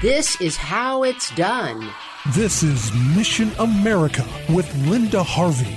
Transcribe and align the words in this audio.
This 0.00 0.40
is 0.40 0.56
how 0.56 1.02
it's 1.02 1.34
done. 1.34 1.90
This 2.34 2.62
is 2.62 2.92
Mission 3.16 3.50
America 3.58 4.24
with 4.48 4.74
Linda 4.86 5.22
Harvey. 5.22 5.76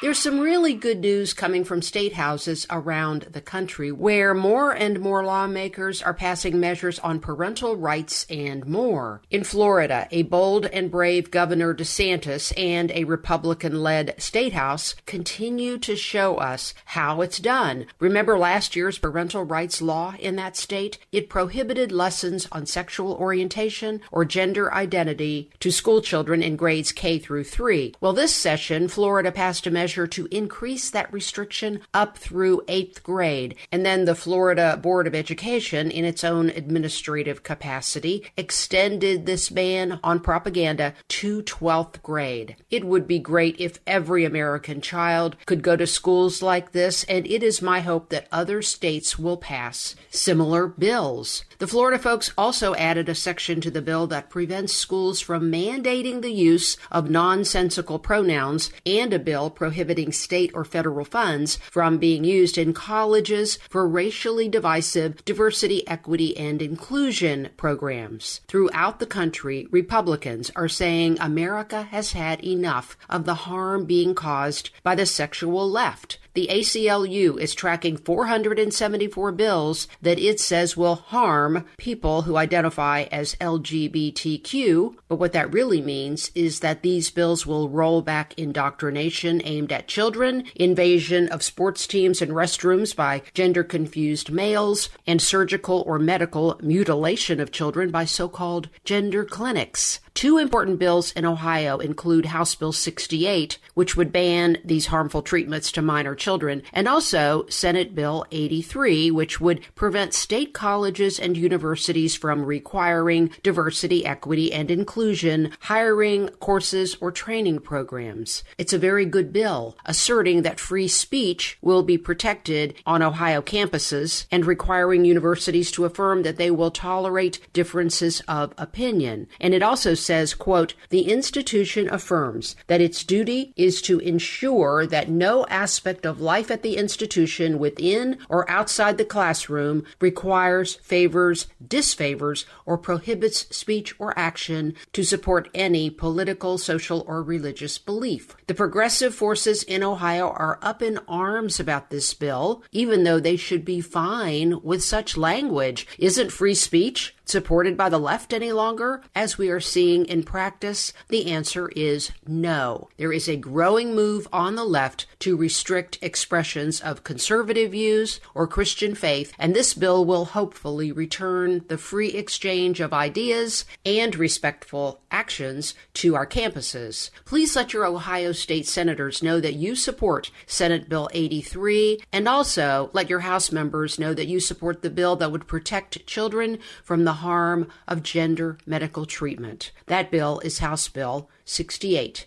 There's 0.00 0.20
some 0.20 0.38
really 0.38 0.74
good 0.74 1.00
news 1.00 1.34
coming 1.34 1.64
from 1.64 1.82
state 1.82 2.12
houses 2.12 2.68
around 2.70 3.22
the 3.32 3.40
country 3.40 3.90
where 3.90 4.32
more 4.32 4.70
and 4.70 5.00
more 5.00 5.24
lawmakers 5.24 6.02
are 6.02 6.14
passing 6.14 6.60
measures 6.60 7.00
on 7.00 7.18
parental 7.18 7.74
rights 7.74 8.24
and 8.30 8.64
more. 8.64 9.22
In 9.28 9.42
Florida, 9.42 10.06
a 10.12 10.22
bold 10.22 10.66
and 10.66 10.88
brave 10.88 11.32
Governor 11.32 11.74
DeSantis 11.74 12.52
and 12.56 12.92
a 12.92 13.02
Republican 13.04 13.82
led 13.82 14.14
state 14.22 14.52
house 14.52 14.94
continue 15.04 15.78
to 15.78 15.96
show 15.96 16.36
us 16.36 16.74
how 16.84 17.20
it's 17.20 17.40
done. 17.40 17.86
Remember 17.98 18.38
last 18.38 18.76
year's 18.76 18.98
parental 18.98 19.42
rights 19.42 19.82
law 19.82 20.14
in 20.20 20.36
that 20.36 20.56
state? 20.56 20.98
It 21.10 21.28
prohibited 21.28 21.90
lessons 21.90 22.46
on 22.52 22.66
sexual 22.66 23.14
orientation 23.14 24.00
or 24.12 24.24
gender 24.24 24.72
identity 24.72 25.50
to 25.58 25.72
school 25.72 26.00
children 26.02 26.40
in 26.40 26.54
grades 26.54 26.92
K 26.92 27.18
through 27.18 27.44
3. 27.44 27.96
Well, 28.00 28.12
this 28.12 28.32
session, 28.32 28.86
Florida 28.86 29.32
passed 29.32 29.66
a 29.66 29.72
measure 29.72 29.87
measure 29.88 30.06
to 30.06 30.28
increase 30.30 30.90
that 30.90 31.10
restriction 31.10 31.80
up 31.94 32.18
through 32.18 32.62
eighth 32.68 33.02
grade. 33.02 33.54
And 33.72 33.86
then 33.86 34.04
the 34.04 34.14
Florida 34.14 34.76
Board 34.76 35.06
of 35.06 35.14
Education, 35.14 35.90
in 35.90 36.04
its 36.04 36.22
own 36.22 36.50
administrative 36.50 37.42
capacity, 37.42 38.30
extended 38.36 39.24
this 39.24 39.48
ban 39.48 39.98
on 40.04 40.20
propaganda 40.20 40.92
to 41.08 41.42
12th 41.42 42.02
grade. 42.02 42.56
It 42.70 42.84
would 42.84 43.08
be 43.08 43.18
great 43.18 43.58
if 43.58 43.78
every 43.86 44.26
American 44.26 44.82
child 44.82 45.36
could 45.46 45.62
go 45.62 45.74
to 45.74 45.86
schools 45.86 46.42
like 46.42 46.72
this, 46.72 47.04
and 47.04 47.26
it 47.26 47.42
is 47.42 47.62
my 47.62 47.80
hope 47.80 48.10
that 48.10 48.28
other 48.30 48.60
states 48.60 49.18
will 49.18 49.38
pass 49.38 49.96
similar 50.10 50.66
bills. 50.66 51.46
The 51.60 51.66
Florida 51.66 51.98
folks 51.98 52.30
also 52.36 52.74
added 52.74 53.08
a 53.08 53.14
section 53.14 53.62
to 53.62 53.70
the 53.70 53.80
bill 53.80 54.06
that 54.08 54.28
prevents 54.28 54.74
schools 54.74 55.22
from 55.22 55.50
mandating 55.50 56.20
the 56.20 56.32
use 56.32 56.76
of 56.90 57.08
nonsensical 57.08 57.98
pronouns 57.98 58.70
and 58.84 59.14
a 59.14 59.18
bill 59.18 59.48
prohibiting 59.48 59.77
state 60.12 60.50
or 60.54 60.64
federal 60.64 61.04
funds 61.04 61.56
from 61.70 61.98
being 61.98 62.24
used 62.24 62.58
in 62.58 62.72
colleges 62.72 63.58
for 63.68 63.88
racially 63.88 64.48
divisive 64.48 65.24
diversity, 65.24 65.86
equity, 65.88 66.36
and 66.36 66.60
inclusion 66.62 67.50
programs. 67.56 68.40
Throughout 68.48 68.98
the 68.98 69.06
country, 69.06 69.66
Republicans 69.70 70.50
are 70.56 70.68
saying 70.68 71.18
America 71.20 71.82
has 71.84 72.12
had 72.12 72.44
enough 72.44 72.96
of 73.08 73.24
the 73.24 73.34
harm 73.34 73.84
being 73.84 74.14
caused 74.14 74.70
by 74.82 74.94
the 74.94 75.06
sexual 75.06 75.70
left. 75.70 76.18
The 76.38 76.46
ACLU 76.52 77.36
is 77.40 77.52
tracking 77.52 77.96
474 77.96 79.32
bills 79.32 79.88
that 80.00 80.20
it 80.20 80.38
says 80.38 80.76
will 80.76 80.94
harm 80.94 81.64
people 81.78 82.22
who 82.22 82.36
identify 82.36 83.06
as 83.10 83.34
LGBTQ. 83.40 84.94
But 85.08 85.16
what 85.16 85.32
that 85.32 85.52
really 85.52 85.82
means 85.82 86.30
is 86.36 86.60
that 86.60 86.82
these 86.82 87.10
bills 87.10 87.44
will 87.44 87.68
roll 87.68 88.02
back 88.02 88.34
indoctrination 88.38 89.42
aimed 89.44 89.67
at 89.72 89.88
children, 89.88 90.44
invasion 90.54 91.28
of 91.28 91.42
sports 91.42 91.86
teams 91.86 92.20
and 92.22 92.32
restrooms 92.32 92.94
by 92.94 93.22
gender 93.34 93.64
confused 93.64 94.30
males, 94.30 94.88
and 95.06 95.20
surgical 95.20 95.82
or 95.86 95.98
medical 95.98 96.58
mutilation 96.62 97.40
of 97.40 97.52
children 97.52 97.90
by 97.90 98.04
so 98.04 98.28
called 98.28 98.68
gender 98.84 99.24
clinics. 99.24 100.00
Two 100.18 100.36
important 100.36 100.80
bills 100.80 101.12
in 101.12 101.24
Ohio 101.24 101.78
include 101.78 102.26
House 102.26 102.56
Bill 102.56 102.72
68, 102.72 103.56
which 103.74 103.96
would 103.96 104.10
ban 104.10 104.58
these 104.64 104.86
harmful 104.86 105.22
treatments 105.22 105.70
to 105.70 105.80
minor 105.80 106.16
children, 106.16 106.64
and 106.72 106.88
also 106.88 107.46
Senate 107.48 107.94
Bill 107.94 108.26
83, 108.32 109.12
which 109.12 109.40
would 109.40 109.60
prevent 109.76 110.12
state 110.12 110.52
colleges 110.52 111.20
and 111.20 111.36
universities 111.36 112.16
from 112.16 112.44
requiring 112.44 113.30
diversity, 113.44 114.04
equity, 114.04 114.52
and 114.52 114.72
inclusion, 114.72 115.52
hiring 115.60 116.26
courses, 116.40 116.96
or 117.00 117.12
training 117.12 117.60
programs. 117.60 118.42
It's 118.58 118.72
a 118.72 118.76
very 118.76 119.06
good 119.06 119.32
bill, 119.32 119.76
asserting 119.84 120.42
that 120.42 120.58
free 120.58 120.88
speech 120.88 121.58
will 121.62 121.84
be 121.84 121.96
protected 121.96 122.74
on 122.84 123.02
Ohio 123.04 123.40
campuses 123.40 124.26
and 124.32 124.44
requiring 124.44 125.04
universities 125.04 125.70
to 125.70 125.84
affirm 125.84 126.24
that 126.24 126.38
they 126.38 126.50
will 126.50 126.72
tolerate 126.72 127.38
differences 127.52 128.20
of 128.26 128.52
opinion. 128.58 129.28
And 129.38 129.54
it 129.54 129.62
also 129.62 129.94
says, 130.08 130.32
quote, 130.32 130.72
the 130.88 131.02
institution 131.02 131.86
affirms 131.92 132.56
that 132.66 132.80
its 132.80 133.04
duty 133.04 133.52
is 133.56 133.82
to 133.82 133.98
ensure 133.98 134.86
that 134.86 135.10
no 135.10 135.44
aspect 135.48 136.06
of 136.06 136.18
life 136.18 136.50
at 136.50 136.62
the 136.62 136.78
institution 136.78 137.58
within 137.58 138.16
or 138.30 138.50
outside 138.50 138.96
the 138.96 139.04
classroom 139.04 139.84
requires, 140.00 140.76
favors, 140.76 141.46
disfavors, 141.62 142.46
or 142.64 142.78
prohibits 142.78 143.54
speech 143.54 143.94
or 143.98 144.18
action 144.18 144.74
to 144.94 145.02
support 145.02 145.50
any 145.52 145.90
political, 145.90 146.56
social, 146.56 147.04
or 147.06 147.22
religious 147.22 147.76
belief. 147.76 148.34
The 148.46 148.54
progressive 148.54 149.14
forces 149.14 149.62
in 149.62 149.82
Ohio 149.82 150.30
are 150.30 150.58
up 150.62 150.80
in 150.80 151.00
arms 151.06 151.60
about 151.60 151.90
this 151.90 152.14
bill, 152.14 152.62
even 152.72 153.04
though 153.04 153.20
they 153.20 153.36
should 153.36 153.64
be 153.66 153.82
fine 153.82 154.62
with 154.62 154.82
such 154.82 155.18
language. 155.18 155.86
Isn't 155.98 156.32
free 156.32 156.54
speech 156.54 157.14
supported 157.28 157.76
by 157.76 157.88
the 157.88 157.98
left 157.98 158.32
any 158.32 158.52
longer? 158.52 159.02
As 159.14 159.38
we 159.38 159.50
are 159.50 159.60
seeing 159.60 160.04
in 160.06 160.22
practice, 160.22 160.92
the 161.08 161.30
answer 161.30 161.68
is 161.76 162.10
no. 162.26 162.88
There 162.96 163.12
is 163.12 163.28
a 163.28 163.36
growing 163.36 163.94
move 163.94 164.26
on 164.32 164.54
the 164.54 164.64
left 164.64 165.06
to 165.20 165.36
restrict 165.36 165.98
expressions 166.00 166.80
of 166.80 167.04
conservative 167.04 167.72
views 167.72 168.20
or 168.34 168.46
Christian 168.46 168.94
faith, 168.94 169.32
and 169.38 169.54
this 169.54 169.74
bill 169.74 170.04
will 170.04 170.26
hopefully 170.26 170.92
return 170.92 171.64
the 171.68 171.78
free 171.78 172.08
exchange 172.08 172.80
of 172.80 172.92
ideas 172.92 173.64
and 173.84 174.16
respectful 174.16 175.00
actions 175.10 175.74
to 175.94 176.14
our 176.14 176.26
campuses. 176.26 177.10
Please 177.24 177.54
let 177.54 177.72
your 177.72 177.84
Ohio 177.84 178.32
State 178.32 178.66
senators 178.66 179.22
know 179.22 179.40
that 179.40 179.54
you 179.54 179.74
support 179.74 180.30
Senate 180.46 180.88
Bill 180.88 181.08
83, 181.12 182.00
and 182.12 182.28
also 182.28 182.90
let 182.92 183.10
your 183.10 183.20
House 183.20 183.52
members 183.52 183.98
know 183.98 184.14
that 184.14 184.26
you 184.26 184.40
support 184.40 184.82
the 184.82 184.90
bill 184.90 185.16
that 185.16 185.32
would 185.32 185.46
protect 185.46 186.06
children 186.06 186.58
from 186.82 187.04
the 187.04 187.14
harm 187.18 187.68
of 187.86 188.02
gender 188.02 188.58
medical 188.66 189.06
treatment. 189.06 189.70
That 189.86 190.10
bill 190.10 190.40
is 190.40 190.58
House 190.58 190.88
Bill 190.88 191.28
68. 191.44 192.26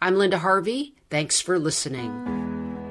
I'm 0.00 0.16
Linda 0.16 0.38
Harvey. 0.38 0.94
Thanks 1.10 1.40
for 1.40 1.58
listening. 1.58 2.45